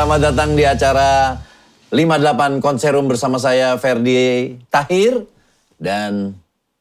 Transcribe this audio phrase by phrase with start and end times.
[0.00, 1.36] Selamat datang di acara
[1.92, 5.28] 58 Konserum bersama saya Ferdi Tahir
[5.76, 6.32] dan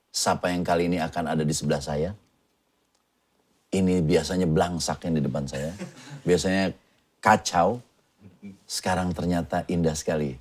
[0.07, 2.15] siapa yang kali ini akan ada di sebelah saya?
[3.75, 5.75] Ini biasanya belangsak yang di depan saya.
[6.23, 6.71] Biasanya
[7.19, 7.83] kacau.
[8.63, 10.39] Sekarang ternyata indah sekali.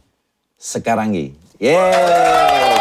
[0.54, 1.34] Sekarangi.
[1.58, 2.78] Yeay!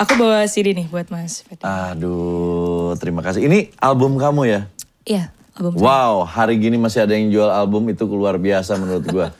[0.00, 1.60] Aku bawa CD nih buat Mas Ferdi.
[2.94, 3.42] Terima kasih.
[3.42, 4.60] Ini album kamu ya?
[5.02, 5.82] Iya, album saya.
[5.82, 9.34] Wow, hari gini masih ada yang jual album itu luar biasa menurut gua.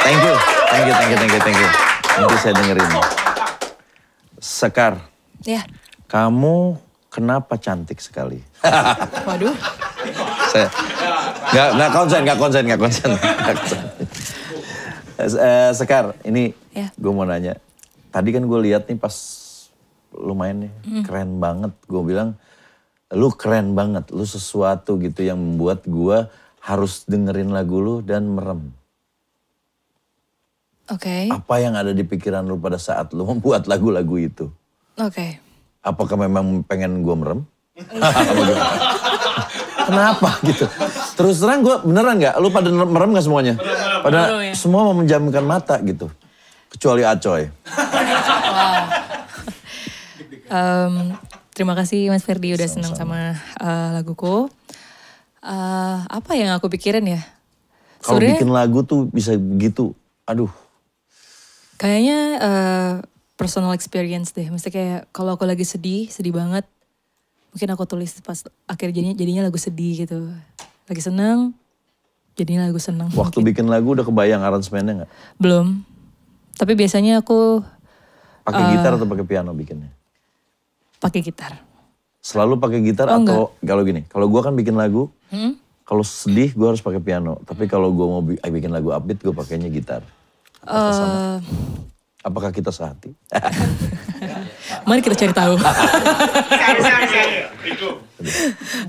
[0.00, 0.34] Thank you,
[0.70, 1.70] thank you, thank you, thank you, thank you.
[2.14, 2.88] Nanti saya dengerin.
[4.38, 4.94] Sekar,
[5.40, 5.64] Ya,
[6.06, 6.76] kamu
[7.08, 8.40] kenapa cantik sekali?
[9.28, 9.56] waduh.
[10.52, 10.68] saya
[11.50, 13.10] nggak nggak konsen, nggak konsen, nggak konsen.
[13.16, 13.80] nggak konsen.
[15.20, 16.88] Eh, Sekar, ini Ya.
[16.92, 17.60] gue mau nanya.
[18.08, 19.12] Tadi kan gue lihat nih pas
[20.12, 20.72] lumayan nih,
[21.02, 21.72] keren banget.
[21.84, 22.34] Gue bilang,
[23.10, 26.26] lu keren banget, lu sesuatu gitu yang membuat gue
[26.60, 28.70] harus dengerin lagu lu dan merem.
[30.90, 34.46] Oke, Apa yang ada di pikiran lu pada saat lu membuat lagu-lagu itu?
[34.94, 35.26] oke.
[35.80, 37.40] Apakah memang pengen gue merem?
[39.88, 40.68] Kenapa gitu?
[41.16, 42.34] Terus terang gue beneran nggak?
[42.36, 43.54] Lu pada merem nggak semuanya?
[44.04, 44.52] Pada ya.
[44.52, 46.12] semua mau menjamkan mata gitu.
[46.68, 47.48] Kecuali Acoy.
[50.50, 51.14] Em,
[51.54, 54.50] terima kasih Mas Ferdi udah senang sama eh, laguku.
[55.40, 57.22] Eh, apa yang aku pikirin ya?
[58.02, 59.94] Kalau Sebenarnya bikin lagu tuh bisa begitu.
[60.26, 60.50] Aduh.
[61.74, 62.92] kayaknya eh,
[63.34, 64.46] personal experience deh.
[64.46, 66.68] Mesti kayak kalau aku lagi sedih, sedih banget.
[67.50, 70.28] Mungkin aku tulis pas akhir jadinya jadinya lagu sedih gitu.
[70.86, 71.56] Lagi seneng,
[72.36, 73.08] jadinya lagu seneng.
[73.10, 75.10] Waktu bikin lagu udah kebayang aransemennya nggak?
[75.40, 75.82] Belum.
[76.54, 77.64] Tapi biasanya aku
[78.40, 78.70] Pakai Eh.
[78.76, 79.92] gitar atau pakai piano bikinnya?
[81.00, 81.56] Pakai gitar.
[82.20, 84.04] Selalu pakai gitar Oh, atau kalau gini?
[84.04, 85.56] Kalau gua kan bikin lagu, Hmm?
[85.82, 87.40] kalau sedih gua harus pakai piano.
[87.42, 90.04] Tapi kalau gua mau bi- bikin lagu upbeat gue pakainya gitar.
[90.62, 91.40] Eh,
[92.20, 93.16] Apakah kita sehati?
[94.86, 95.56] mari kita cari tahu.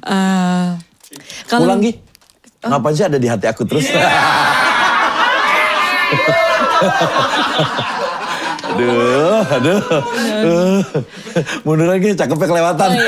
[0.04, 0.70] Eh,
[1.48, 1.96] kalau Pulang Gi.
[2.62, 3.88] Ngapain sih ada di hati aku terus?
[8.72, 9.82] aduh, aduh.
[9.82, 10.80] aduh.
[11.68, 12.90] Mundur lagi, cakepnya kelewatan.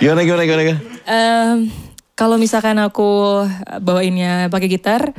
[0.00, 0.80] gimana, gimana, gimana, gimana?
[1.04, 1.56] em,
[2.14, 3.42] kalau misalkan aku
[3.80, 5.12] bawainnya pakai gitar,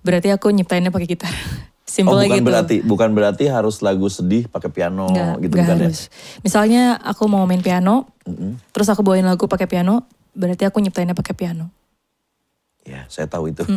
[0.00, 1.34] berarti aku nyiptainnya pakai gitar.
[1.94, 2.48] Oh, Simpel bukan gitu.
[2.50, 5.86] berarti, bukan berarti harus lagu sedih pakai piano Nggak, gitu nggak bukan ya?
[5.86, 6.00] harus.
[6.42, 8.10] Misalnya aku mau main piano,
[8.74, 10.02] terus aku bawain lagu pakai piano,
[10.34, 11.70] berarti aku nyiptainnya pakai piano.
[12.84, 13.64] Ya, saya tahu itu.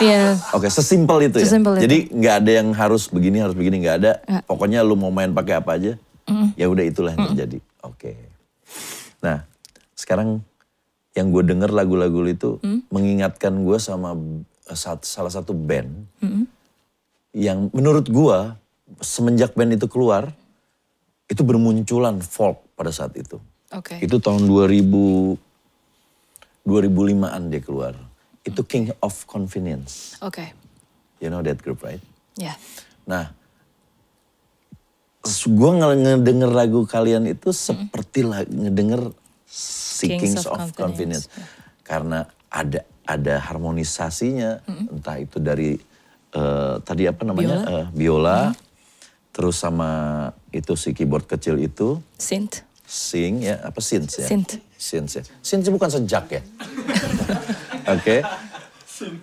[0.00, 0.32] Iya.
[0.56, 1.44] Oke, sesimpel itu ya.
[1.44, 1.76] Sesimpel.
[1.76, 4.12] Jadi nggak ada yang harus begini, harus begini, nggak ada.
[4.24, 4.42] Nggak.
[4.48, 5.92] Pokoknya lu mau main pakai apa aja,
[6.56, 7.58] ya udah itulah yang terjadi.
[7.84, 8.16] Oke.
[9.20, 9.44] Nah,
[9.92, 10.40] sekarang
[11.12, 12.56] yang gue denger lagu-lagu itu
[12.88, 14.16] mengingatkan gue sama
[14.64, 16.08] eh, sat- salah satu band
[17.30, 18.38] yang menurut gue
[18.98, 20.32] semenjak band itu keluar
[21.28, 23.36] itu bermunculan folk pada saat itu.
[23.70, 24.00] Oke.
[24.00, 25.36] Itu tahun 2000
[26.64, 27.94] 2005-an dia keluar.
[28.40, 30.16] Itu King of Convenience.
[30.20, 30.52] Oke.
[31.20, 32.00] You know that group, right?
[32.36, 32.56] Ya.
[33.04, 33.32] Nah,
[35.44, 39.12] gue ngedenger lagu kalian itu seperti la- ngedenger
[39.44, 41.28] si Kings, Kings of, of Convenience.
[41.28, 45.76] Convenience, Karena ada ada harmonisasinya, entah itu dari
[46.30, 47.74] eh, tadi apa namanya Biola.
[47.74, 48.40] Eh, biola,
[49.30, 49.90] terus sama
[50.48, 52.62] itu si keyboard kecil itu, Synth.
[52.90, 54.26] Sing ya apa synth ya?
[54.26, 54.58] Synth.
[54.74, 55.22] Synth ya.
[55.38, 56.42] Synth bukan sejak ya.
[57.94, 58.26] Oke.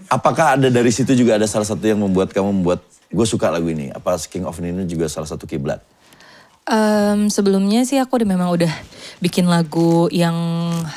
[0.07, 3.67] Apakah ada dari situ juga ada salah satu yang membuat kamu membuat gue suka lagu
[3.67, 3.91] ini?
[3.91, 5.83] Apa King of ini juga salah satu kiblat?
[6.67, 8.71] Em, sebelumnya sih aku udah memang udah
[9.19, 10.35] bikin lagu yang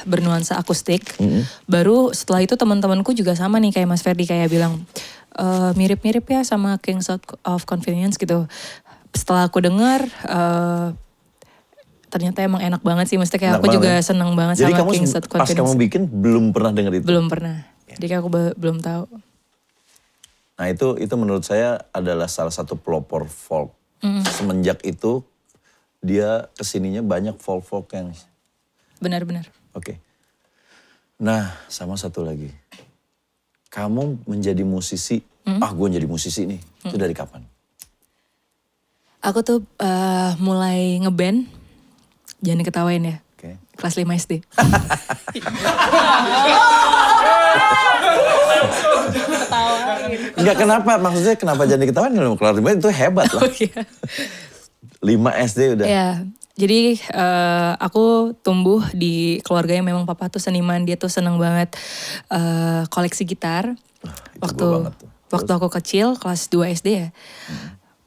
[0.06, 1.15] bernuansa akustik.
[1.67, 4.83] Baru setelah itu teman-temanku juga sama nih kayak Mas Ferdi kayak bilang
[5.39, 8.50] "Eh, mirip-mirip ya sama Kings of- Convenience gitu.
[9.15, 10.87] Setelah aku dengar eh,
[12.11, 13.17] ternyata emang enak banget sih.
[13.17, 14.03] Mesti kayak Enak aku banget juga ya?
[14.03, 17.07] seneng banget Jadi sama kamu Kings se- of pas kamu bikin belum pernah denger itu?
[17.07, 17.57] Belum pernah.
[17.87, 19.07] Jadi aku be- belum tahu.
[20.55, 23.73] Nah itu itu menurut saya adalah salah satu pelopor folk.
[24.27, 25.25] Semenjak itu
[26.01, 28.12] dia ke sininya banyak folk-folk yang
[28.99, 29.49] Benar-benar.
[29.73, 29.97] Oke.
[31.17, 32.49] Nah, sama satu lagi.
[33.69, 36.61] Kamu menjadi musisi, ah gue jadi musisi nih.
[36.83, 37.45] Itu dari kapan?
[39.21, 41.45] Aku tuh eh, mulai ngeband,
[42.41, 43.17] jangan diketawain ya.
[43.37, 43.57] Oke.
[43.77, 44.33] Kelas 5 SD.
[50.41, 53.43] Enggak kenapa, maksudnya kenapa jadi ketahuan kalau kelar lima itu hebat lah.
[53.49, 53.83] Oh iya.
[55.01, 55.87] 5 SD udah.
[55.89, 56.09] Ya,
[56.57, 61.73] jadi eh, aku tumbuh di keluarga yang memang papa tuh seniman, dia tuh seneng banget
[62.29, 63.77] eh, koleksi gitar.
[64.01, 64.95] itu waktu banget
[65.31, 67.09] waktu aku kecil kelas 2 SD ya.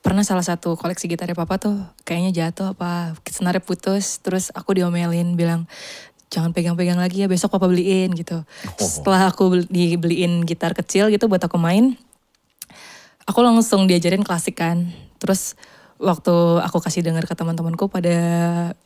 [0.04, 5.40] Pernah salah satu koleksi gitarnya papa tuh kayaknya jatuh apa senarnya putus, terus aku diomelin
[5.40, 5.64] bilang
[6.28, 8.44] jangan pegang-pegang lagi ya besok papa beliin gitu.
[8.76, 11.96] Setelah aku beli- dibeliin gitar kecil gitu buat aku main,
[13.24, 14.92] aku langsung diajarin klasik kan.
[15.24, 15.56] Terus
[16.04, 18.12] waktu aku kasih dengar ke teman-temanku pada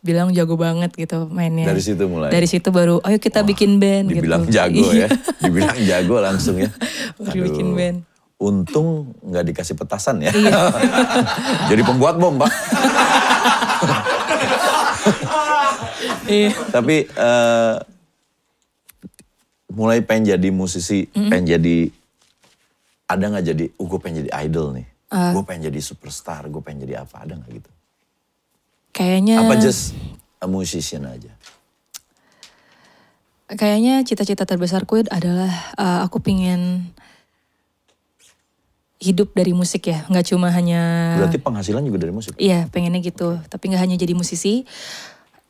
[0.05, 1.65] bilang jago banget gitu mainnya.
[1.65, 2.29] Dari situ mulai.
[2.29, 4.53] Dari situ baru ayo kita bikin band Dibilang gitu.
[4.53, 5.17] jago Iya, ya.
[5.41, 6.69] Dibilang jago langsung ya.
[7.17, 8.05] Baru bikin band.
[8.37, 10.29] Untung nggak dikasih petasan ya.
[10.29, 10.69] Iya.
[11.73, 12.51] Jadi pembuat bom, Pak.
[16.27, 16.51] Iya.
[16.69, 17.75] Tapi eh,
[19.73, 21.87] mulai pengen jadi musisi, pengen jadi
[23.07, 24.87] ada nggak jadi, oh gue pengen jadi idol nih.
[25.07, 25.31] Ah.
[25.31, 27.71] gue pengen jadi superstar, gue pengen jadi apa, ada nggak gitu?
[28.91, 29.95] Kayaknya Apa just
[30.43, 31.31] a musician aja?
[33.47, 36.91] kayaknya cita-cita terbesarku adalah uh, aku pingin
[38.97, 42.33] hidup dari musik ya, nggak cuma hanya Berarti penghasilan juga dari musik?
[42.37, 43.37] Iya, pengennya gitu.
[43.45, 44.65] Tapi nggak hanya jadi musisi.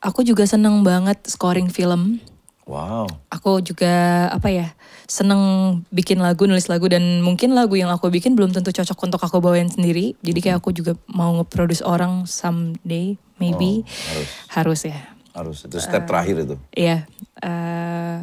[0.04, 2.20] Aku juga seneng banget scoring film.
[2.68, 3.08] Wow.
[3.32, 4.76] Aku juga apa ya
[5.08, 5.40] seneng
[5.88, 9.40] bikin lagu, nulis lagu dan mungkin lagu yang aku bikin belum tentu cocok untuk aku
[9.40, 10.12] bawain sendiri.
[10.20, 14.84] Jadi kayak aku juga mau nge-produce orang someday, maybe Oh, harus.
[14.84, 15.00] ya.
[15.32, 16.56] Harus, itu step terakhir itu.
[16.76, 17.08] Iya.
[17.40, 18.16] eh,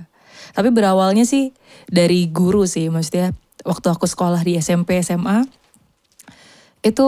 [0.54, 1.56] tapi berawalnya sih
[1.90, 3.34] dari guru sih, maksudnya
[3.66, 5.44] waktu aku sekolah di SMP SMA
[6.80, 7.08] itu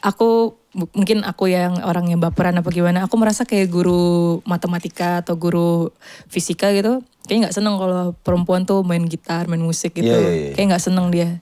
[0.00, 0.28] aku
[0.76, 5.34] mu- mungkin aku yang orang yang baperan apa gimana, aku merasa kayak guru matematika atau
[5.34, 5.88] guru
[6.28, 10.32] fisika gitu, kayak nggak seneng kalau perempuan tuh main gitar, main musik gitu, Iya, iya,
[10.46, 10.52] iya.
[10.52, 11.40] kayak nggak seneng dia.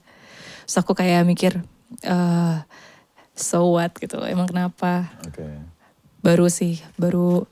[0.65, 1.59] Terus aku kayak mikir,
[2.03, 2.57] eh
[3.35, 5.11] so what gitu, emang kenapa?
[5.27, 5.47] Oke.
[6.19, 7.47] baru sih baru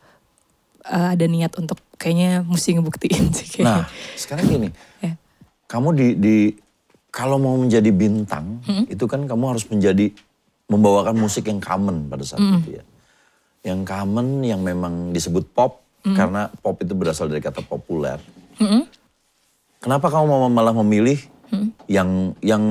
[0.85, 3.83] uh, ada niat untuk kayaknya mesti ngebuktiin sih kayaknya.
[3.83, 3.87] Nah,
[4.19, 4.69] sekarang gini,
[5.07, 5.15] Ya.
[5.67, 6.37] kamu di, di
[7.17, 8.85] kalau mau menjadi bintang, Hmm?
[8.93, 10.13] itu kan kamu harus menjadi
[10.69, 12.61] membawakan musik yang common pada saat Hmm.
[12.61, 12.85] itu ya.
[13.65, 16.13] Yang common, yang memang disebut pop, Hmm.
[16.13, 18.21] karena pop itu berasal dari kata populer.
[19.81, 21.17] Kenapa kamu mau malah memilih
[21.49, 21.73] Hmm.
[21.89, 22.11] yang
[22.45, 22.63] yang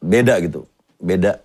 [0.00, 0.64] beda gitu,
[0.96, 1.42] beda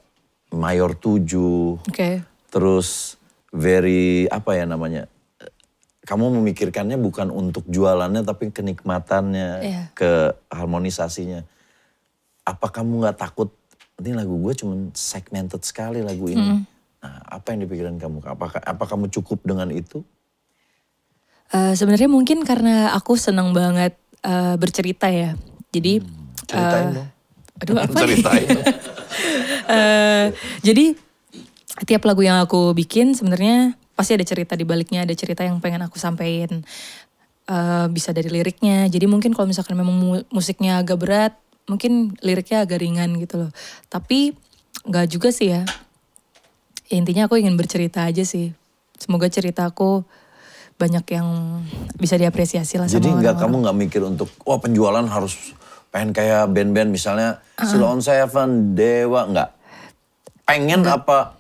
[0.56, 2.24] mayor tujuh, Oke.
[2.48, 3.20] terus
[3.52, 5.10] very apa ya namanya
[6.06, 9.84] kamu memikirkannya bukan untuk jualannya tapi kenikmatannya Iya.
[9.98, 11.42] ke harmonisasinya
[12.46, 13.50] apa kamu nggak takut
[14.00, 16.62] ini lagu gue cuman segmented sekali lagu ini
[17.02, 20.06] nah apa yang dipikiran kamu apakah apa kamu cukup dengan itu
[21.54, 23.94] Uh, Sebenarnya mungkin karena aku senang banget
[24.26, 25.38] uh, bercerita ya.
[25.70, 26.02] Jadi
[26.50, 27.10] ceritain uh, dong
[27.62, 28.02] Aduh apa nih?
[28.02, 28.48] ceritain
[29.66, 30.28] Eh,
[30.62, 30.94] jadi
[31.90, 35.82] tiap lagu yang aku bikin sebenarnya pasti ada cerita di baliknya, ada cerita yang pengen
[35.86, 36.62] aku sampaikan.
[37.46, 38.86] Eh, bisa dari liriknya.
[38.90, 41.34] Jadi mungkin kalau misalkan memang mu- musiknya agak berat,
[41.66, 43.52] mungkin liriknya agak ringan gitu loh.
[43.90, 44.34] Tapi
[44.86, 45.64] nggak juga sih ya.
[46.90, 48.54] Ya, Intinya aku ingin bercerita aja sih.
[48.96, 50.06] Semoga ceritaku
[50.76, 51.28] banyak yang
[51.96, 55.56] bisa diapresiasi lah jadi nggak kamu nggak mikir untuk wah penjualan harus
[55.88, 59.50] pengen kayak band-band misalnya Silon Seven Dewa nggak
[60.44, 61.40] pengen apa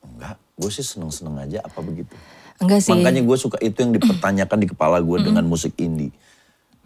[0.00, 2.16] nggak gue sih seneng-seneng aja apa begitu
[2.60, 2.92] Enggak sih.
[2.92, 6.12] Makanya gue suka itu yang dipertanyakan di kepala gue dengan musik indie.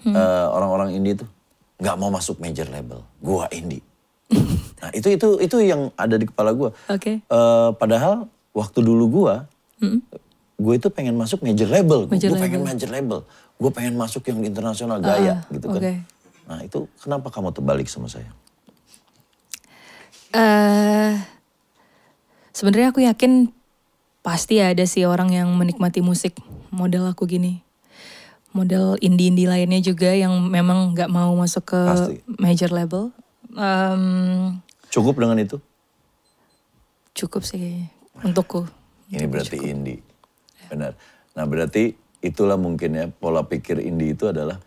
[0.06, 1.26] Eh, Orang-orang indie tuh
[1.74, 3.02] nggak mau masuk major label.
[3.18, 3.82] Gue indie.
[4.80, 6.70] nah itu itu itu yang ada di kepala gue.
[6.88, 7.20] Oke.
[7.20, 9.34] Eh, padahal waktu dulu gue,
[10.54, 12.06] gue itu pengen masuk major label.
[12.06, 12.70] Major Gue pengen label.
[12.70, 13.18] major label.
[13.54, 15.78] Gue pengen masuk yang internasional gaya Ah, gitu kan.
[15.78, 15.92] oke.
[16.44, 18.30] Nah itu kenapa kamu terbalik sama saya?
[20.34, 21.14] eh
[22.50, 23.54] sebenarnya aku yakin
[24.18, 26.34] pasti ada sih orang yang menikmati musik
[26.70, 27.62] model aku gini.
[28.54, 32.14] Model indie-indie lainnya juga yang memang nggak mau masuk ke Pasti.
[32.38, 33.10] major label.
[33.54, 34.02] Em,
[34.88, 35.58] Cukup dengan itu?
[37.14, 37.86] cukup sih
[38.26, 38.66] untukku.
[39.06, 40.02] Ini berarti indie.
[40.66, 40.98] Benar.
[41.38, 44.58] Nah berarti itulah mungkin ya pola pikir indie itu adalah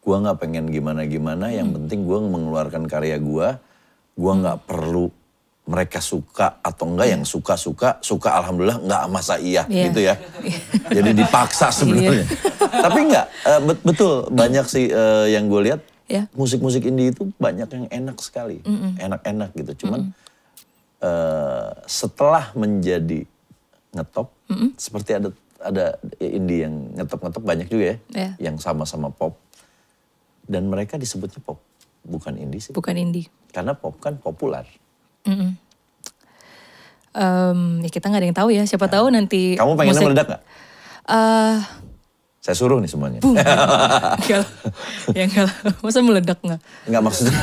[0.00, 3.60] gua nggak pengen gimana-gimana, yang penting gua mengeluarkan karya gua,
[4.16, 5.12] gua nggak perlu
[5.64, 9.84] mereka suka atau enggak yang suka-suka, suka alhamdulillah nggak masa iya Iya.
[9.86, 10.14] gitu ya.
[10.90, 12.26] Jadi dipaksa sebenarnya.
[12.58, 13.26] Tapi enggak,
[13.62, 16.26] bet- betul banyak sih eh, yang gue lihat Ya.
[16.34, 18.58] musik-musik indie itu banyak yang enak sekali,
[18.98, 19.86] enak-enak gitu.
[19.86, 20.10] Cuman
[20.98, 23.22] eh, setelah menjadi
[23.90, 24.28] ngetop,
[24.74, 25.86] seperti ada ada
[26.18, 28.30] indie yang ngetop-ngetop banyak juga ya, Ya.
[28.42, 29.36] yang sama-sama pop.
[30.42, 31.62] Dan mereka disebutnya pop,
[32.02, 32.72] bukan indie sih.
[32.72, 33.30] Bukan indie.
[33.48, 34.66] Karena pop kan populer.
[35.22, 35.50] Mm-mm.
[37.10, 38.62] Em, ya kita nggak ada yang tahu ya.
[38.64, 39.54] Siapa tahu nanti.
[39.54, 40.42] Kamu pengennya musik- meledak nggak?
[41.06, 41.56] Eh,
[42.40, 43.20] Saya suruh nih semuanya.
[43.26, 44.48] enggak lah.
[45.12, 45.54] ya enggak lah.
[45.80, 46.60] Masa meledak nggak?
[46.86, 47.36] Enggak maksudnya.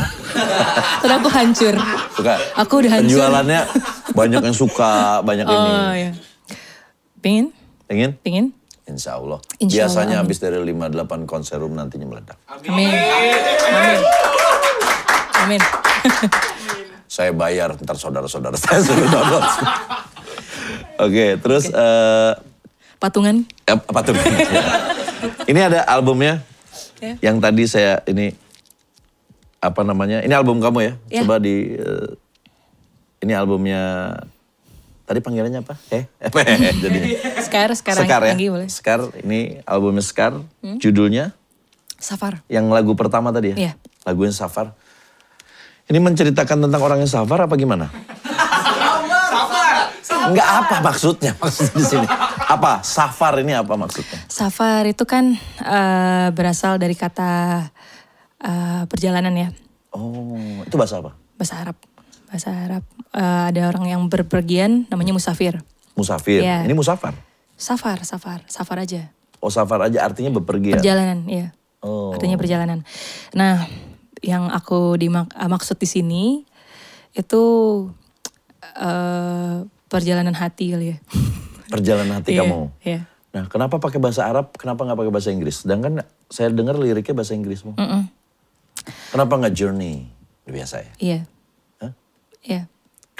[1.04, 1.76] Terus aku hancur.
[2.16, 2.34] Suka.
[2.58, 3.06] Aku udah hancur.
[3.14, 3.62] Penjualannya
[4.12, 5.54] banyak yang suka, banyak ini.
[5.54, 6.12] Oh ya.
[7.20, 7.46] Pingin?
[7.86, 8.12] Pengen?
[8.18, 8.46] Pingin?
[8.86, 9.38] Insya Allah.
[9.60, 10.26] Insya Allah, Biasanya amin.
[10.26, 10.96] habis dari 58
[11.28, 12.38] konser room nantinya meledak.
[12.48, 12.88] Amin.
[13.68, 14.00] Amin.
[15.38, 15.62] Amin.
[17.08, 19.44] Saya bayar ntar saudara-saudara saya suruh download.
[21.06, 22.32] Oke, terus eh
[22.98, 23.46] Patungan?
[23.64, 24.14] eh, apa tuh?
[25.46, 26.42] ini ada albumnya
[26.98, 27.14] Ya.
[27.24, 28.34] yang tadi saya ini
[29.60, 30.22] apa namanya?
[30.22, 30.94] Ini album kamu ya?
[31.08, 31.22] Ya.
[31.22, 32.10] Coba di eh,
[33.20, 34.14] ini albumnya
[35.04, 35.78] tadi panggilannya apa?
[35.90, 36.42] Eh, apa?
[36.74, 37.10] Jadinya.
[37.38, 38.34] Sekar, sekarang Sekar ya.
[38.34, 38.68] Anggi boleh.
[38.68, 40.42] Sekar, ini albumnya Sekar.
[40.82, 41.38] Judulnya
[41.98, 42.42] Safar.
[42.50, 43.58] yang lagu pertama tadi ya?
[43.58, 43.72] Iya.
[44.04, 44.74] Lagunya Safar.
[45.88, 47.88] Ini menceritakan tentang orang yang safar apa gimana?
[50.28, 52.08] Enggak apa maksudnya maksudnya di sini.
[52.48, 52.84] Apa?
[52.84, 54.20] Safar ini apa maksudnya?
[54.28, 57.64] Safar itu kan eh, berasal dari kata
[58.44, 59.50] eh, perjalanan ya.
[59.96, 60.36] Oh,
[60.68, 61.16] itu bahasa apa?
[61.40, 61.80] Bahasa Arab.
[62.28, 62.84] Bahasa Arab.
[63.16, 65.64] Eh, ada orang yang berpergian namanya musafir.
[65.96, 66.44] Musafir.
[66.44, 66.68] Iya.
[66.68, 67.16] Ini musafar.
[67.56, 69.08] Safar, safar, safar aja.
[69.40, 70.84] Oh, safar aja artinya bepergian.
[70.84, 71.56] Perjalanan, iya.
[71.80, 72.12] Oh.
[72.12, 72.84] Artinya perjalanan.
[73.32, 73.64] Nah,
[74.22, 76.24] yang aku dimak eh, maksud di sini
[77.14, 77.44] itu
[78.78, 79.58] eh,
[79.88, 80.98] perjalanan hati kali ya.
[81.74, 82.60] Perjalanan hati Iya, kamu.
[82.80, 83.00] Iya.
[83.36, 84.56] Nah, kenapa pakai bahasa Arab?
[84.56, 85.68] Kenapa nggak pakai bahasa Inggris?
[85.68, 86.00] Sedangkan
[86.32, 87.76] saya dengar liriknya bahasa Inggris semua.
[87.76, 88.08] Mm-mm.
[89.12, 90.08] Kenapa nggak journey?
[90.48, 90.92] Biasa ya?
[90.98, 91.20] Iya.
[91.84, 91.92] Hah?
[92.40, 92.62] Iya.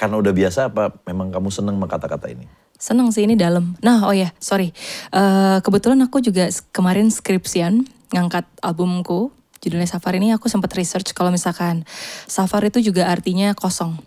[0.00, 2.48] Karena udah biasa apa memang kamu seneng sama kata-kata ini?
[2.80, 3.76] Seneng sih ini dalam.
[3.84, 4.72] Nah, oh ya, sorry.
[5.12, 11.28] Eh, kebetulan aku juga kemarin skripsian ngangkat albumku judulnya Safar ini aku sempat research kalau
[11.28, 11.82] misalkan
[12.24, 13.98] Safar itu juga artinya kosong.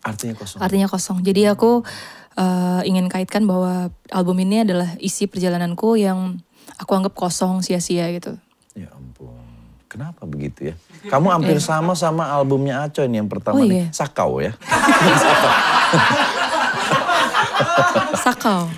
[0.00, 0.58] Artinya kosong.
[0.60, 1.18] Artinya kosong.
[1.20, 1.84] Jadi aku
[2.34, 6.40] eh, ingin kaitkan bahwa album ini adalah isi perjalananku yang
[6.76, 8.36] aku anggap kosong sia-sia gitu.
[8.72, 9.34] Ya ampun.
[9.90, 10.74] Kenapa begitu ya?
[11.10, 13.84] Kamu hampir sama sama albumnya Aco ini yang pertama Oh, nih.
[13.84, 13.86] iya.
[13.90, 14.54] Sakau ya.
[18.16, 18.68] Sakau.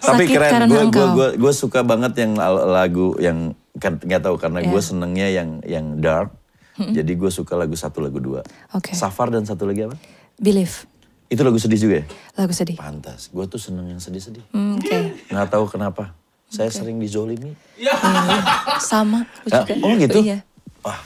[0.00, 0.68] Tapi Sakit keren.
[0.68, 1.08] Gue engkau.
[1.16, 2.36] gue gue suka banget yang
[2.68, 4.84] lagu yang nggak tahu karena gue Iya.
[4.84, 6.30] senengnya yang yang dark.
[6.74, 8.42] Jadi gue suka lagu satu lagu dua.
[8.70, 8.94] Oke.
[8.94, 9.94] Safar dan satu lagi apa?
[10.36, 10.90] Believe.
[11.24, 12.06] Itu lagu sedih juga ya?
[12.36, 12.74] Lagu sedih.
[12.74, 13.30] Pantas.
[13.30, 14.42] Gue tuh seneng yang sedih-sedih.
[14.50, 15.14] Hmm, Oke.
[15.28, 16.14] Nggak tahu kenapa.
[16.46, 17.54] Saya sering dizolimi.
[17.74, 18.42] Iya, iya.
[18.80, 19.22] Sama.
[19.40, 19.74] Aku Ah, juga.
[19.80, 20.18] oh gitu?
[20.20, 20.38] Iya.
[20.80, 20.98] Wah,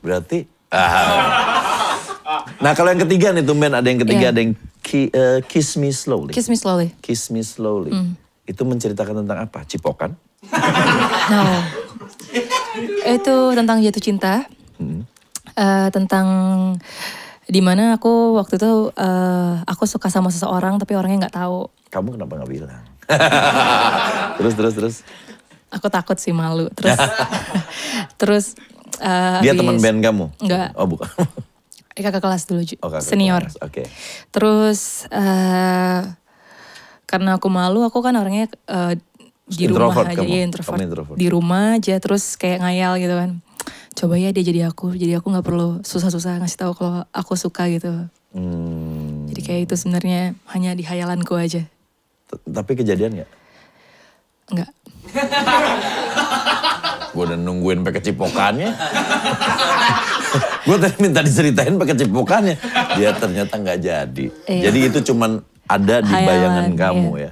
[0.00, 0.46] berarti.
[0.70, 1.98] Ah.
[2.60, 4.32] Nah kalau yang ketiga nih tumben ada yang ketiga Iya.
[4.32, 6.30] ada yang ki- eh, Kiss Me Slowly.
[6.30, 6.94] Kiss me slowly.
[7.00, 7.90] Kiss Me Slowly.
[8.44, 9.62] Itu menceritakan tentang apa?
[9.64, 10.14] Cipokan?
[11.30, 11.44] No.
[13.04, 14.48] Itu tentang jatuh cinta.
[15.54, 16.26] Eh, tentang
[17.50, 21.68] di mana aku waktu itu eh, aku suka sama seseorang tapi orangnya nggak tahu.
[21.90, 22.82] Kamu kenapa nggak bilang?
[24.38, 24.96] terus terus terus.
[25.70, 26.70] Aku takut sih malu.
[26.72, 26.98] Terus
[28.20, 28.44] terus
[29.02, 30.26] eh, Dia teman band kamu?
[30.40, 30.68] Enggak.
[30.78, 31.10] Oh bukan.
[32.00, 32.64] Kakak kelas dulu.
[32.80, 33.44] Oh, kakak senior.
[33.44, 33.84] kelas, Oke.
[34.32, 36.00] Terus eh
[37.04, 38.94] karena aku malu, aku kan orangnya eh,
[39.50, 40.30] di Introvert rumah aja, kamu?
[40.30, 40.72] ya introvert.
[40.72, 41.16] Kamu introvert.
[41.18, 43.30] Di rumah aja, terus kayak ngayal gitu kan.
[43.92, 47.66] Coba ya dia jadi aku, jadi aku nggak perlu susah-susah ngasih tahu kalau aku suka
[47.68, 47.90] gitu.
[48.30, 51.66] Hmm, Jadi kayak itu sebenarnya hanya di hayalanku aja.
[52.24, 53.30] t- tapi kejadian nggak?
[54.48, 54.70] Enggak.
[57.10, 58.70] Gue udah nungguin pakai cipokannya.
[60.66, 62.54] Gue tadi minta diceritain pakai cipokannya.
[62.94, 64.24] Dia ternyata nggak jadi.
[64.46, 64.62] Iya.
[64.70, 67.24] Jadi itu cuman ada di Hayalan, bayangan kamu iya.
[67.26, 67.30] ya.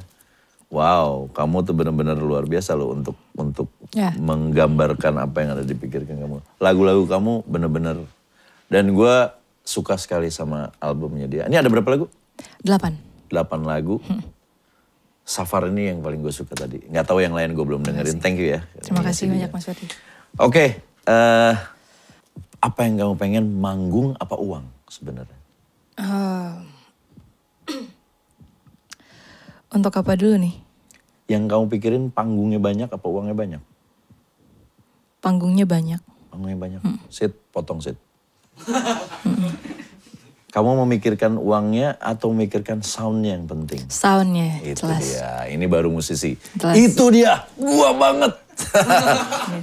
[0.68, 4.12] Wow, kamu tuh benar-benar luar biasa loh untuk untuk Ya.
[4.12, 6.44] menggambarkan apa yang ada di pikirkan kamu.
[6.60, 7.96] Lagu-lagu kamu benar-benar
[8.68, 9.14] dan gue
[9.64, 11.42] suka sekali sama albumnya dia.
[11.48, 12.06] Ini ada berapa lagu?
[12.60, 13.00] Delapan.
[13.32, 13.96] 8 lagu.
[14.04, 14.20] Hmm.
[15.24, 16.80] Safar ini yang paling gue suka tadi.
[16.84, 18.16] Nggak tahu yang lain gue belum dengerin.
[18.20, 18.60] Thank you ya.
[18.80, 19.86] Terima Ini kasih banyak Mas Ferdi.
[20.40, 20.64] Oke,
[21.04, 21.54] eh,
[22.58, 25.36] apa yang kamu pengen manggung apa uang sebenarnya?
[25.96, 26.52] Eh,
[29.72, 30.54] untuk apa dulu nih?
[31.28, 33.62] Yang kamu pikirin panggungnya banyak apa uangnya banyak?
[35.20, 36.00] Panggungnya banyak.
[36.32, 36.80] Panggungnya banyak.
[37.12, 37.96] Sit, potong sit.
[40.48, 43.84] kamu memikirkan uangnya atau memikirkan soundnya yang penting?
[43.92, 45.04] Soundnya Itu jelas.
[45.04, 46.40] dia, ini baru musisi.
[46.56, 46.74] Jelas.
[46.74, 48.32] Itu dia, gua banget.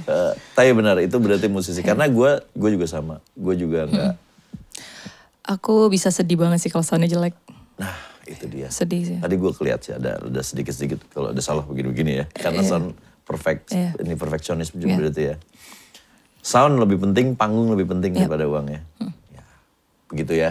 [0.06, 1.82] Eh, tapi benar, itu berarti musisi.
[1.82, 3.18] Karena gua, gua juga sama.
[3.34, 4.14] Gua juga nggak.
[5.46, 7.34] Aku bisa sedih banget sih kalau soundnya jelek.
[7.78, 7.94] Nah,
[8.26, 8.68] itu dia.
[8.68, 9.18] Sedih sih.
[9.22, 12.24] Tadi gue kelihat sih ada ada sedikit-sedikit kalau ada salah begini-begini ya.
[12.30, 12.92] Karena sound
[13.26, 13.94] perfect, Iya.
[14.02, 14.98] ini perfeksionis juga Iya.
[14.98, 15.36] berarti ya.
[16.42, 18.26] Sound lebih penting, panggung lebih penting Iya.
[18.30, 18.80] daripada uangnya.
[19.34, 19.44] Ya.
[20.10, 20.50] Begitu ya.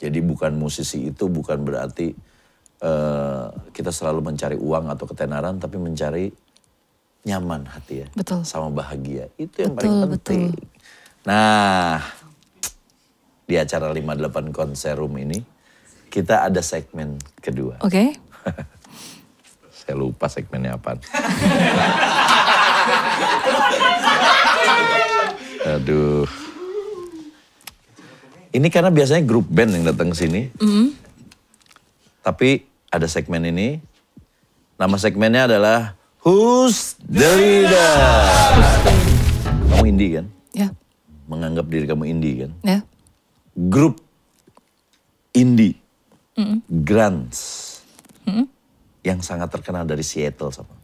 [0.00, 2.12] Jadi bukan musisi itu bukan berarti
[2.84, 6.28] eh, kita selalu mencari uang atau ketenaran, tapi mencari
[7.24, 8.44] nyaman hati ya, Betul.
[8.44, 9.32] sama bahagia.
[9.40, 10.42] Itu yang Betul, paling penting.
[11.24, 12.04] Nah,
[13.48, 15.40] di acara 58 konserum ini
[16.14, 17.82] kita ada segmen kedua.
[17.82, 18.14] Oke.
[19.82, 20.94] Saya lupa segmennya apa.
[25.74, 26.30] Aduh.
[28.54, 30.54] Ini karena biasanya grup band yang datang ke sini.
[32.22, 32.62] Tapi
[32.94, 33.82] ada segmen ini.
[34.78, 37.98] Nama segmennya adalah Who's the Leader?
[39.74, 40.30] Kamu indie kan?
[40.54, 40.70] Ya.
[41.26, 42.54] Menganggap diri kamu indie kan?
[42.62, 42.86] Ya.
[43.58, 43.98] Grup
[45.34, 45.82] indie.
[46.68, 47.40] Grunge.
[49.04, 50.74] Yang sangat terkenal dari Seattle sama.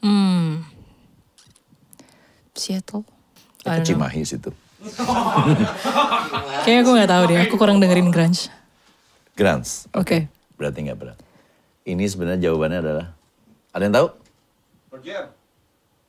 [0.00, 0.64] Hmm.
[2.56, 3.04] Seattle.
[3.60, 3.92] Itu.
[3.92, 4.50] Cimahi situ.
[6.64, 7.38] Kayaknya aku nggak tahu deh.
[7.44, 8.48] Aku kurang dengerin grunge.
[9.36, 9.84] Grunge.
[9.92, 10.32] Oke.
[10.56, 11.18] Berarti nggak berat.
[11.84, 13.06] Ini sebenarnya jawabannya adalah,
[13.72, 14.08] ada yang tahu?
[15.00, 15.24] Jam.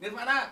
[0.03, 0.51] Nirvana.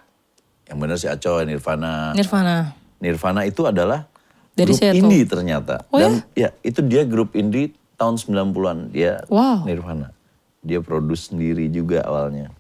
[0.70, 2.16] Yang benar si Acoy, Nirvana.
[2.16, 2.72] Nirvana.
[3.04, 4.08] Nirvana itu adalah
[4.56, 5.00] Dari grup Seattle.
[5.04, 5.76] indie ternyata.
[5.92, 8.96] Oh Dan ya itu dia grup indie tahun 90-an.
[8.96, 9.68] Dia Wow.
[9.68, 10.16] Nirvana.
[10.64, 12.56] Dia produce sendiri juga awalnya.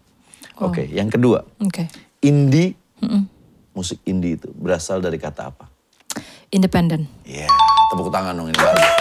[0.60, 0.67] Oh.
[0.67, 1.48] Oke, yang kedua.
[1.63, 1.88] Oke.
[2.19, 2.75] Indie,
[3.72, 5.72] musik indie itu berasal dari kata apa?
[6.51, 7.08] Independent.
[7.24, 7.48] Iya,
[7.96, 8.91] tepuk tangan dong ini bagus.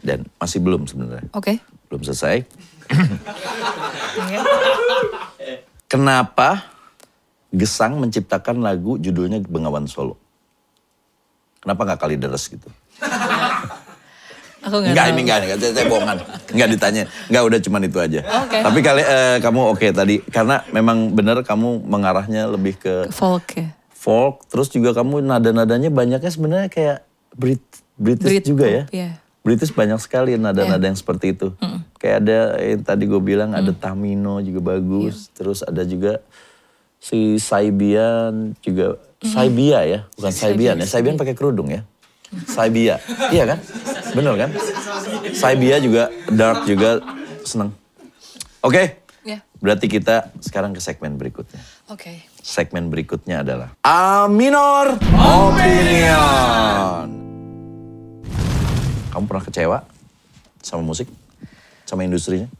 [0.00, 1.28] Dan masih belum sebenarnya.
[1.36, 1.60] Oke.
[1.92, 2.46] Belum selesai.
[5.92, 6.72] Kenapa
[7.54, 10.18] Gesang menciptakan lagu judulnya Bengawan Solo?
[11.66, 12.70] Kenapa nggak kali deres gitu?
[14.62, 15.14] Aku nggak Enggak, tahu.
[15.14, 16.16] ini enggak, enggak, saya, saya bohongan.
[16.50, 17.02] Enggak ditanya.
[17.26, 18.20] Enggak, udah cuman itu aja.
[18.42, 18.58] Oke.
[18.62, 20.16] Tapi kali eh, kamu oke tadi.
[20.26, 23.74] Karena memang benar kamu mengarahnya lebih ke Folk ya.
[23.90, 24.46] folk.
[24.46, 26.98] Terus juga kamu nada-nadanya banyaknya sebenarnya kayak
[27.34, 27.62] Brit
[27.94, 28.82] British Brit juga pop, ya.
[28.90, 29.10] iya.
[29.42, 31.54] British banyak sekali nada-nada yang seperti itu.
[31.98, 35.30] Kayak ada yang tadi gue bilang ada Tamino juga bagus.
[35.30, 36.18] Terus ada juga
[36.98, 40.86] si Saibian juga Saibia ya, bukan Saibian ya.
[40.86, 41.84] Saibian pakai kerudung ya.
[42.54, 43.00] Saibia.
[43.32, 43.58] iya kan?
[44.12, 44.50] Bener kan?
[45.32, 47.00] Saibia juga dark juga
[47.46, 47.72] seneng.
[48.60, 49.00] Oke.
[49.26, 49.42] Ya.
[49.58, 51.58] Berarti kita sekarang ke segmen berikutnya.
[51.90, 52.26] Oke.
[52.42, 57.06] Segmen berikutnya adalah A Minor Opinion.
[59.10, 59.78] Kamu pernah kecewa
[60.60, 61.08] sama musik?
[61.88, 62.50] Sama industrinya?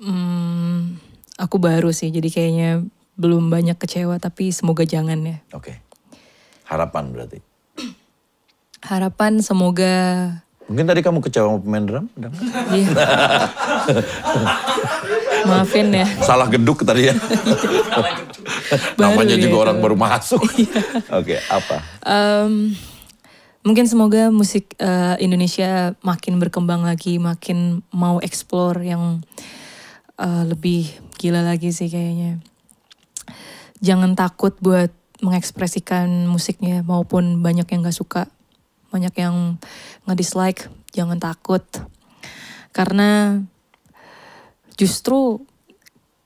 [0.00, 0.96] Hmm,
[1.36, 5.36] aku baru sih, jadi kayaknya belum banyak kecewa, tapi semoga jangan ya.
[5.56, 5.80] Oke.
[6.68, 7.40] Harapan berarti.
[8.84, 9.94] Harapan semoga
[10.66, 12.06] Mungkin tadi kamu kecewa sama pemain drum?
[12.74, 12.90] Iya.
[15.46, 16.06] Maafin ya.
[16.26, 17.14] Salah geduk tadi ya.
[18.98, 19.62] Namanya ya juga itu.
[19.62, 20.42] orang baru masuk.
[21.14, 21.86] Oke, apa?
[22.02, 22.74] Em,
[23.62, 29.22] mungkin semoga musik eh, Indonesia makin berkembang lagi, makin mau explore yang
[30.18, 32.42] eh, lebih gila lagi sih kayaknya.
[33.84, 34.92] Jangan takut buat
[35.24, 38.22] mengekspresikan musiknya maupun banyak yang gak suka,
[38.92, 39.56] banyak yang
[40.04, 41.64] nge-dislike, jangan takut.
[42.72, 43.40] Karena
[44.76, 45.40] justru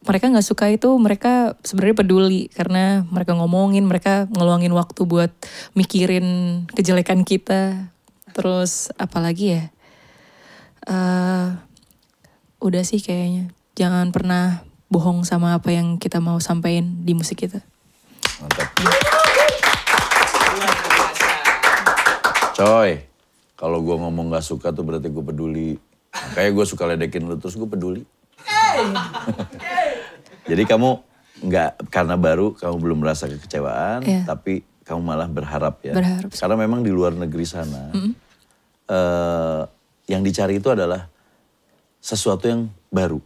[0.00, 5.30] mereka nggak suka itu mereka sebenarnya peduli karena mereka ngomongin mereka ngeluangin waktu buat
[5.76, 7.92] mikirin kejelekan kita.
[8.32, 9.64] Terus apalagi ya?
[10.88, 11.48] Eh
[12.60, 13.52] udah sih kayaknya.
[13.76, 17.62] Jangan pernah bohong sama apa yang kita mau sampaikan di musik kita
[18.40, 18.68] Mantap.
[22.56, 23.04] Coy,
[23.56, 25.70] kalau gue ngomong gak suka tuh berarti gue peduli.
[26.32, 28.02] Kayak gue suka ledekin lu terus gue peduli.
[30.44, 30.90] Jadi kamu
[31.40, 34.24] nggak karena baru kamu belum merasa kekecewaan, Iya.
[34.28, 35.92] tapi kamu malah berharap ya.
[35.96, 36.32] Berharap.
[36.32, 37.92] Karena memang di luar negeri sana,
[38.88, 39.60] eh,
[40.10, 41.08] yang dicari itu adalah
[42.00, 43.20] sesuatu yang baru,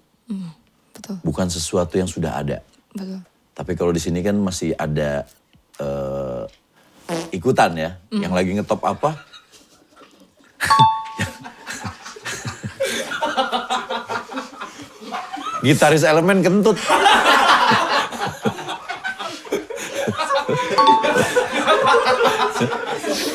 [1.05, 2.65] betul bukan sesuatu yang sudah ada.
[2.97, 3.21] betul
[3.55, 5.29] Tapi kalau di sini kan masih ada
[5.77, 6.43] eh,
[7.37, 9.13] ikutan ya, yang lagi ngetop apa?
[15.65, 16.81] Gitaris elemen kentut.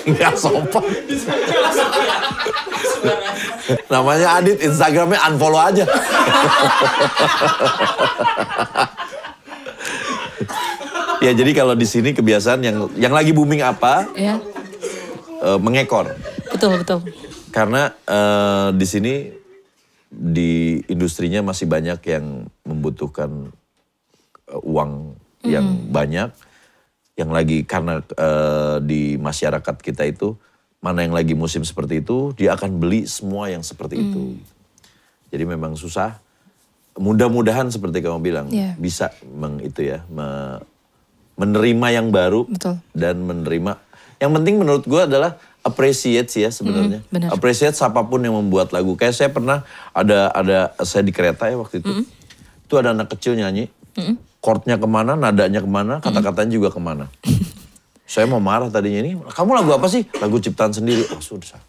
[0.09, 0.81] Nggak sopan.
[3.93, 5.85] Namanya Adit, Instagramnya unfollow aja.
[11.25, 14.07] Ya jadi kalau di sini kebiasaan yang yang lagi booming apa?
[14.15, 14.39] Ya.
[15.39, 16.15] Eh, mengekor.
[16.51, 16.99] Betul betul.
[17.51, 19.13] Karena eh, di sini
[20.09, 23.51] di industrinya masih banyak yang membutuhkan
[24.49, 25.15] eh, uang
[25.45, 26.29] yang banyak.
[27.15, 30.35] Yang lagi karena eh, di masyarakat kita itu
[30.79, 34.39] mana yang lagi musim seperti itu, dia akan beli semua yang seperti itu.
[35.29, 36.17] Jadi memang susah.
[36.93, 38.75] Mudah-mudahan seperti kamu bilang Iya.
[38.75, 40.59] bisa meng, itu ya me-
[41.39, 42.83] menerima yang baru Betul.
[42.91, 43.79] dan menerima.
[44.19, 46.99] Yang penting menurut gue adalah appreciate sih ya sebenarnya.
[47.07, 48.99] Mm, appreciate siapa pun yang membuat lagu.
[48.99, 49.63] Kayak saya pernah
[49.95, 52.03] ada ada saya di kereta ya waktu itu.
[52.67, 53.71] Itu ada anak kecil nyanyi.
[54.39, 57.07] Chordnya ke mana, nadanya ke mana, kata-katanya juga ke mana.
[58.09, 59.15] saya mau marah tadinya ini.
[59.15, 60.03] Kamu lagu apa sih?
[60.19, 61.07] Lagu ciptaan sendiri.
[61.15, 61.59] Oh susah.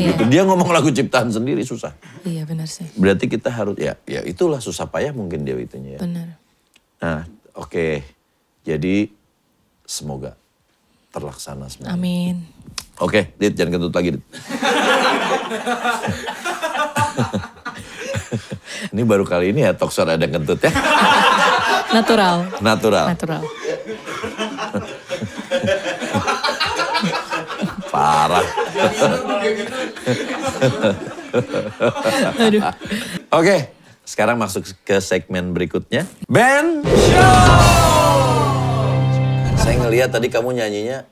[0.00, 1.92] Begitu dia ngomong lagu ciptaan sendiri susah.
[2.24, 2.88] Iya benar sih.
[2.96, 6.00] Berarti kita harus ya ya itulah susah payah mungkin dia itunya ya.
[6.00, 6.28] Benar.
[7.00, 8.04] Nah, oke.
[8.64, 9.08] Jadi
[9.88, 10.36] semoga
[11.10, 11.96] terlaksana semua.
[11.96, 12.44] Amin.
[13.00, 14.24] Oke, Dit, jangan kentut lagi, Dit.
[18.92, 20.68] ini baru kali ini ya talkshow ada kentut ya.
[21.90, 22.60] Natural.
[22.60, 23.06] Natural.
[23.10, 23.42] Natural.
[28.00, 28.46] Parah.
[32.40, 32.62] Aduh.
[33.28, 33.56] Oke,
[34.08, 36.08] sekarang masuk ke segmen berikutnya.
[36.24, 38.24] Ben Show!
[39.60, 41.04] Saya ngelihat tadi kamu nyanyinya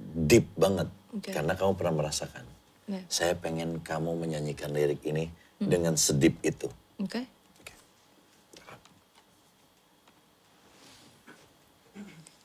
[0.00, 0.88] deep banget.
[1.12, 1.28] Oke.
[1.28, 2.44] Karena kamu pernah merasakan.
[2.88, 3.04] Ya.
[3.12, 5.28] Saya pengen kamu menyanyikan lirik ini
[5.60, 6.72] dengan sedip itu.
[7.04, 7.28] Oke.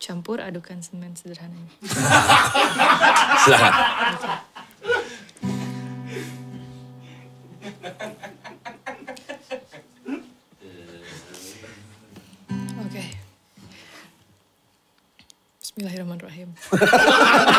[0.08, 1.67] Campur adukan semen sederhananya.
[3.43, 3.74] Silakan.
[12.88, 13.04] Oke.
[15.60, 16.56] Bismillahirrahmanirrahim.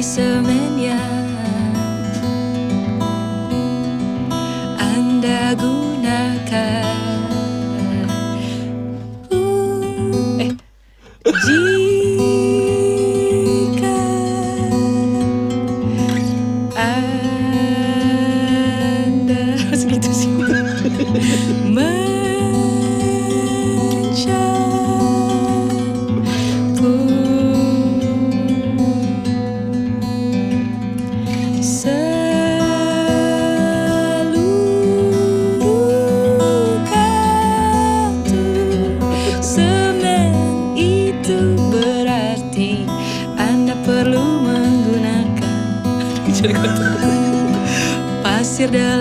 [0.00, 0.59] dari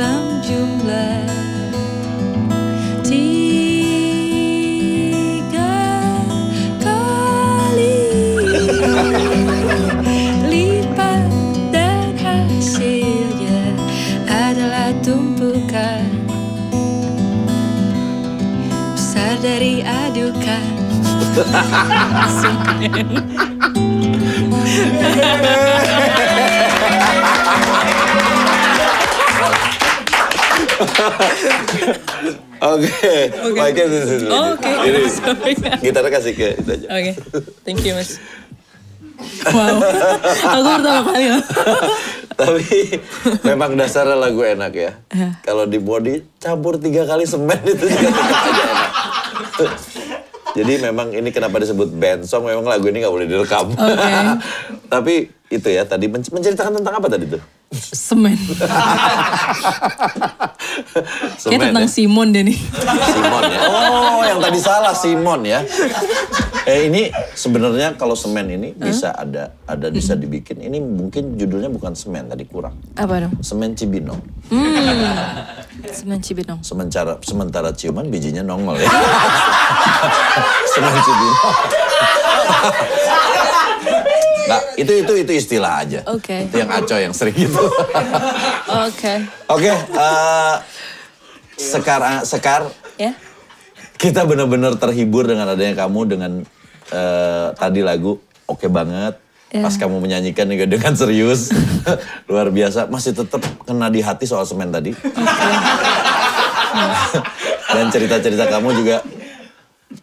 [0.09, 1.21] dalam jumlah
[3.05, 3.85] tiga
[6.81, 8.01] kali.
[10.49, 11.29] Lipat
[11.69, 13.77] dan hasilnya
[14.25, 16.09] adalah tumpukan
[18.97, 20.73] besar dari adukan
[32.59, 32.91] Oke,
[33.87, 34.31] sini dulu.
[34.35, 34.71] Oh, Oke,
[35.79, 36.87] gitarnya kasih ke itu aja.
[36.91, 37.11] Oke,
[37.63, 38.19] thank you mas.
[39.51, 39.83] Wow,
[40.47, 41.43] aku pertama kali loh.
[42.39, 42.67] Tapi
[43.43, 44.91] memang dasarnya lagu enak ya.
[45.43, 48.91] Kalau di body campur tiga kali semen itu juga tetap aja enak.
[50.49, 53.75] Jadi memang ini kenapa disebut band song, memang lagu ini nggak boleh direkam.
[53.75, 54.11] Oke.
[54.87, 55.15] Tapi
[55.51, 57.43] itu ya tadi men- menceritakan tentang apa tadi tuh?
[58.09, 58.33] Semen.
[61.37, 61.91] Kayak tentang ya?
[61.91, 62.57] Simon deh nih.
[63.13, 63.59] Simon ya.
[63.69, 65.61] Oh, yang tadi salah Simon ya.
[66.65, 70.65] Eh ini sebenarnya kalau semen ini bisa ada ada bisa dibikin.
[70.65, 72.73] Ini mungkin judulnya bukan semen tadi kurang.
[72.97, 73.37] Apa dong?
[73.45, 74.21] Semen Cibinong.
[75.93, 76.65] Semen Cibinong.
[76.65, 78.89] Sementara sementara ciuman bijinya nongol ya.
[80.73, 81.57] semen Cibinong.
[84.49, 85.99] Nggak, itu itu itu istilah aja.
[86.09, 86.49] Oke.
[86.49, 87.61] Itu yang aco yang sering gitu.
[88.89, 89.13] Oke.
[89.47, 90.55] Oke, eh,
[91.55, 92.65] sekar sekar
[92.97, 93.13] Ya.
[93.95, 96.31] kita benar-benar terhibur dengan adanya kamu dengan
[96.89, 99.15] eh, tadi lagu oke banget.
[99.49, 99.65] Ya.
[99.65, 101.49] Pas kamu menyanyikan juga dengan serius,
[102.29, 102.85] luar biasa.
[102.85, 104.93] Masih tetap kena di hati soal semen tadi.
[107.69, 109.01] Dan cerita-cerita kamu juga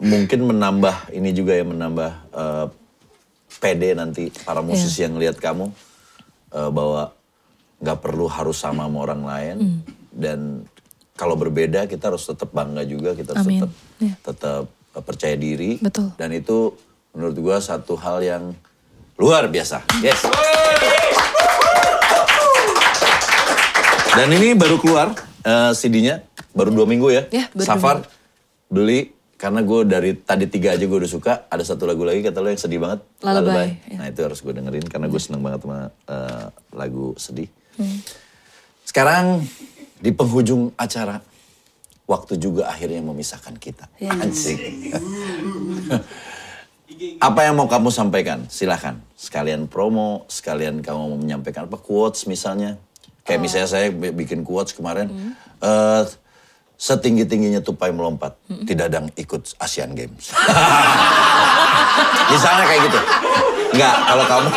[0.03, 2.67] mungkin menambah ini juga ya menambah eh,
[3.57, 5.73] PD nanti para musisi yang lihat kamu
[6.53, 7.13] eh, bahwa
[7.77, 9.57] nggak perlu harus sama sama orang lain.
[10.13, 10.65] Dan
[11.13, 13.61] kalau berbeda kita harus tetap bangga juga kita harus Amin.
[13.65, 14.13] tetap Ya.
[14.21, 15.81] tetap eh, percaya diri.
[15.81, 16.13] Betul.
[16.15, 16.77] dan itu
[17.17, 18.45] menurut gua satu hal yang
[19.17, 19.81] luar biasa.
[20.05, 20.21] Yes.
[24.13, 25.13] Dan ini baru keluar
[25.45, 26.25] eh, CD-nya
[26.57, 27.23] baru dua minggu ya.
[27.53, 28.05] Dua Safar
[28.69, 32.41] beli karena gue dari tadi tiga aja gue udah suka ada satu lagu lagi kata
[32.41, 33.97] lo yang sedih banget Lullaby, ya.
[34.01, 37.49] nah itu harus gue dengerin karena gue seneng banget sama eh, lagu sedih.
[37.77, 38.01] Hmm.
[38.89, 39.45] sekarang
[40.01, 41.21] di penghujung acara
[42.07, 43.91] waktu juga akhirnya memisahkan kita.
[43.99, 44.15] Ya.
[44.15, 44.57] Anjing.
[47.19, 48.47] apa yang mau kamu sampaikan?
[48.47, 51.77] Silahkan sekalian promo sekalian kamu mau menyampaikan apa?
[51.77, 52.79] Quotes misalnya.
[53.27, 55.11] Kayak misalnya saya bi- bikin quotes kemarin.
[55.59, 56.26] Eh, setinggi
[56.77, 58.37] tingginya tupai melompat
[58.69, 60.33] tidak ada yang ikut Asian Games
[62.33, 62.99] misalnya kayak gitu
[63.77, 64.49] nggak kalau kamu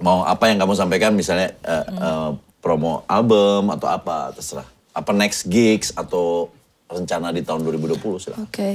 [0.00, 2.28] mau apa yang kamu sampaikan misalnya eh, eh,
[2.60, 6.52] promo album atau apa terserah apa next gigs atau
[6.86, 8.70] rencana di tahun 2020 silahkan Oke.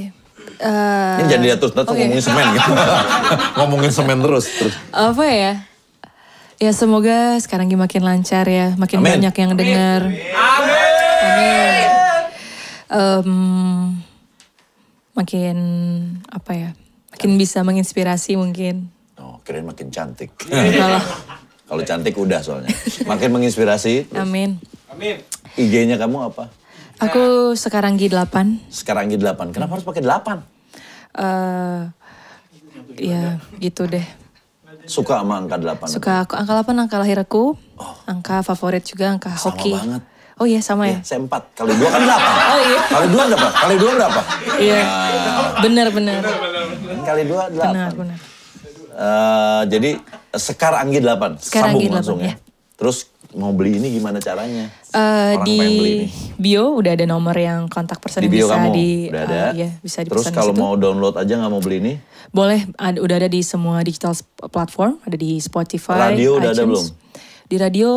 [0.58, 1.94] Eh, ini jadi terus terus oke.
[1.94, 2.70] ngomongin semen gitu.
[3.58, 4.74] ngomongin semen terus terus.
[4.90, 5.52] apa ya?
[6.60, 9.18] Ya semoga sekarang ini makin lancar ya, makin Amin.
[9.18, 10.00] banyak yang dengar.
[11.22, 11.86] Amin.
[12.92, 13.30] Em,
[15.12, 15.56] makin
[16.28, 16.70] apa ya?
[17.12, 18.92] Makin bisa menginspirasi mungkin.
[19.18, 20.30] Oh, kirain makin cantik.
[20.38, 20.98] Kalau
[21.72, 22.68] Kalau cantik udah soalnya.
[23.08, 24.12] Makin menginspirasi.
[24.12, 24.20] terus.
[24.20, 24.60] Amin.
[24.92, 25.24] Amin.
[25.56, 26.52] IG-nya kamu apa?
[27.00, 28.28] Aku sekarang G8.
[28.68, 29.56] Sekarang G8.
[29.56, 30.52] Kenapa harus pakai 8?
[31.12, 31.80] eh
[32.96, 34.04] ya gitu deh.
[34.84, 35.86] Suka sama angka 8.
[35.86, 37.54] Suka aku angka 8 angka lahir aku.
[38.04, 39.72] Angka favorit juga angka Sama hoki.
[39.72, 40.02] banget.
[40.40, 41.00] Oh iya sama Ya, ya.
[41.04, 41.30] saya 4.
[41.54, 42.18] Kali 2 kan 8.
[42.50, 42.80] Oh iya.
[42.82, 43.48] Kali 2 berapa?
[43.52, 44.20] Kali 2 berapa?
[44.58, 44.80] Iya.
[45.60, 46.20] Bener bener.
[47.02, 47.62] Kali 2 8.
[47.62, 48.18] Benar benar.
[48.92, 49.90] Eh, jadi
[50.32, 51.38] Sekar Anggi 8.
[51.38, 52.26] Sekar Sambung Anggi 8, langsung ya.
[52.28, 52.34] ya.
[52.74, 54.68] Terus mau beli ini gimana caranya?
[54.92, 55.00] Eh,
[55.32, 55.60] Orang di
[56.36, 59.34] bio udah ada nomor yang kontak person Di yang bio bisa kamu di udah ada.
[59.34, 61.94] eh, iya, bisa Terus di kalau mau download aja nggak mau beli ini?
[62.28, 64.12] Boleh ada, udah ada di semua digital
[64.44, 66.68] platform, ada di Spotify, Radio udah ada iTunes.
[66.68, 66.86] belum?
[67.46, 67.88] Di radio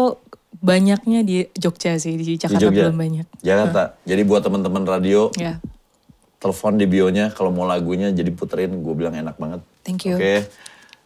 [0.55, 2.87] banyaknya di Jogja sih, di Di Jakarta Jogja.
[2.87, 3.25] belum banyak.
[3.39, 3.81] Jakarta.
[4.01, 5.59] Jadi buat teman-teman radio, Ya.
[6.37, 9.59] telepon di bionya kalau mau lagunya jadi puterin gue bilang enak banget.
[9.81, 10.15] Thank you.
[10.15, 10.47] Oke.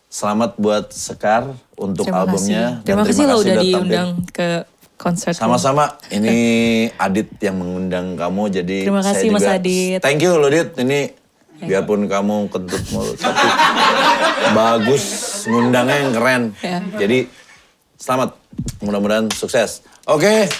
[0.05, 2.77] Selamat buat Sekar untuk Terima albumnya.
[2.77, 2.83] kasih.
[2.83, 4.47] Terima Dan kasih lo udah diundang ke
[4.99, 5.31] konser.
[5.31, 5.95] Sama-sama.
[6.11, 6.35] Ini
[6.99, 9.99] Adit yang mengundang kamu jadi Terima saya kasih, Mas juga- Adit.
[10.03, 10.75] Thank you loh Dit.
[10.75, 10.99] Ini
[11.59, 13.47] biarpun kamu kentut mulu tapi
[14.51, 15.03] bagus
[15.47, 16.41] ngundangnya yang keren.
[16.59, 16.79] Ya.
[16.99, 17.31] Jadi
[17.95, 18.35] selamat.
[18.79, 19.81] Mudah-mudahan sukses.
[20.03, 20.51] Oke.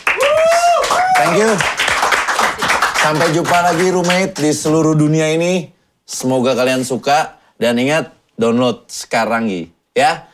[1.20, 1.52] Thank you.
[2.96, 5.68] Sampai jumpa lagi roommate di seluruh dunia ini.
[6.04, 9.52] Semoga kalian suka dan ingat download sekarang
[9.92, 10.28] ya.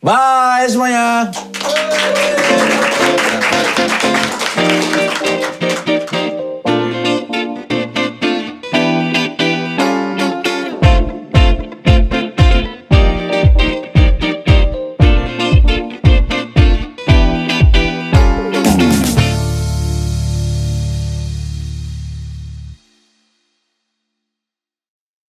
[0.00, 1.28] Bye semuanya.
[3.62, 4.99] Obrigado.